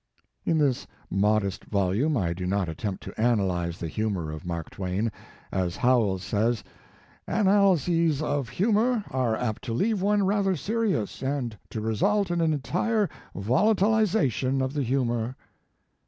[0.25, 4.71] * In this modest volume I do not attempt to analyze the humor of Mark
[4.71, 5.11] Twain.
[5.51, 6.63] As Howells says:"
[7.27, 12.51] Analyses of humor are apt to leave one rather serious, and to result in an
[12.51, 15.35] entire volatilization of the humor."